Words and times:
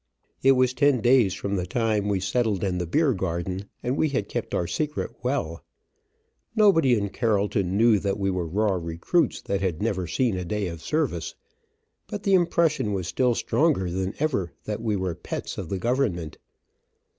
It 0.41 0.53
was 0.53 0.73
ten 0.73 0.99
days 0.99 1.35
from 1.35 1.57
the 1.57 1.67
time 1.67 2.07
we 2.07 2.19
settled 2.19 2.63
in 2.63 2.79
the 2.79 2.87
beer 2.87 3.13
garden, 3.13 3.65
and 3.83 3.95
we 3.95 4.09
had 4.09 4.27
kept 4.27 4.55
our 4.55 4.65
secret 4.65 5.11
well. 5.21 5.63
Nobody 6.55 6.95
in 6.95 7.09
Carrollton 7.09 7.77
knew 7.77 7.99
that 7.99 8.17
we 8.17 8.31
were 8.31 8.47
raw 8.47 8.73
recruits 8.73 9.41
that 9.43 9.61
had 9.61 9.79
never 9.79 10.07
seen 10.07 10.37
a 10.37 10.43
day 10.43 10.69
of 10.69 10.81
service, 10.81 11.35
but 12.07 12.23
the 12.23 12.33
impression 12.33 12.93
was 12.93 13.07
still 13.07 13.35
stronger 13.35 13.91
than 13.91 14.15
ever 14.17 14.51
that 14.63 14.81
we 14.81 14.95
were 14.95 15.13
pets 15.13 15.59
of 15.59 15.69
the 15.69 15.77
government. 15.77 16.39